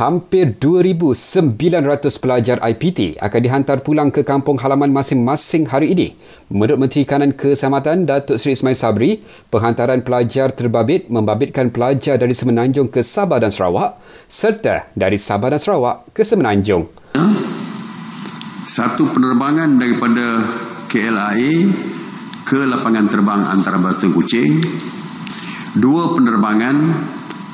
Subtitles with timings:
[0.00, 1.60] hampir 2,900
[2.16, 6.16] pelajar IPT akan dihantar pulang ke kampung halaman masing-masing hari ini.
[6.48, 9.20] Menurut Menteri Kanan Keselamatan Datuk Seri Ismail Sabri,
[9.52, 15.60] penghantaran pelajar terbabit membabitkan pelajar dari Semenanjung ke Sabah dan Sarawak serta dari Sabah dan
[15.60, 16.88] Sarawak ke Semenanjung.
[18.64, 20.40] Satu penerbangan daripada
[20.88, 21.68] KLIA
[22.48, 24.64] ke lapangan terbang antarabangsa Kuching.
[25.76, 26.76] Dua penerbangan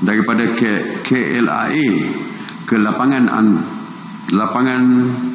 [0.06, 0.46] daripada
[1.02, 2.25] KLIA
[2.66, 3.46] ke lapangan an,
[4.34, 4.82] lapangan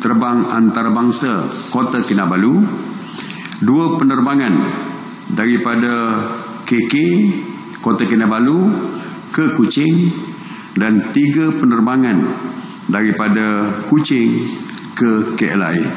[0.03, 2.59] terbang antarabangsa Kota Kinabalu
[3.63, 4.52] dua penerbangan
[5.31, 6.20] daripada
[6.67, 6.94] KK
[7.80, 8.67] Kota Kinabalu
[9.31, 10.12] ke Kuching
[10.75, 12.20] dan tiga penerbangan
[12.91, 14.44] daripada Kuching
[14.91, 15.88] ke KLIA.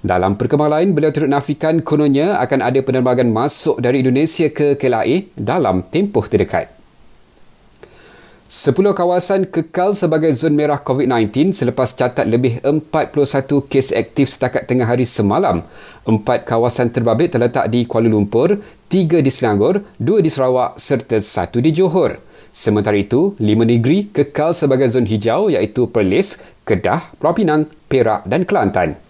[0.00, 5.36] Dalam perkembangan lain, beliau turut nafikan kononnya akan ada penerbangan masuk dari Indonesia ke KLIA
[5.36, 6.79] dalam tempoh terdekat.
[8.50, 14.90] Sepuluh kawasan kekal sebagai zon merah COVID-19 selepas catat lebih 41 kes aktif setakat tengah
[14.90, 15.62] hari semalam.
[16.02, 18.58] Empat kawasan terbabit terletak di Kuala Lumpur,
[18.90, 22.18] tiga di Selangor, dua di Sarawak serta satu di Johor.
[22.50, 28.42] Sementara itu, lima negeri kekal sebagai zon hijau iaitu Perlis, Kedah, Pulau Pinang, Perak dan
[28.42, 29.09] Kelantan.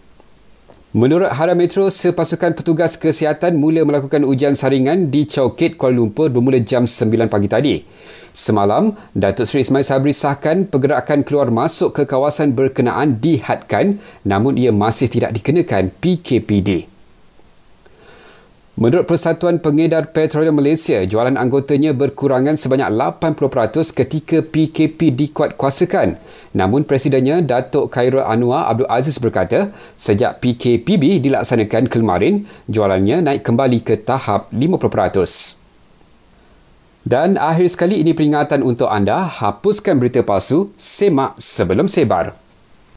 [0.90, 6.58] Menurut Hara Metro, sepasukan petugas kesihatan mula melakukan ujian saringan di Chowkit, Kuala Lumpur bermula
[6.58, 7.74] jam 9 pagi tadi.
[8.34, 14.74] Semalam, Datuk Seri Ismail Sabri sahkan pergerakan keluar masuk ke kawasan berkenaan dihadkan namun ia
[14.74, 16.90] masih tidak dikenakan PKPD.
[18.80, 26.16] Menurut Persatuan Pengedar Petroleum Malaysia, jualan anggotanya berkurangan sebanyak 80% ketika PKP dikuatkuasakan.
[26.56, 29.68] Namun Presidennya Datuk Khairul Anwar Abdul Aziz berkata,
[30.00, 35.60] sejak PKPB dilaksanakan kemarin, jualannya naik kembali ke tahap 50%.
[37.04, 42.32] Dan akhir sekali ini peringatan untuk anda, hapuskan berita palsu, semak sebelum sebar.